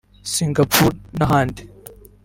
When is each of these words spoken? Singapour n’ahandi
Singapour 0.33 0.91
n’ahandi 1.17 1.63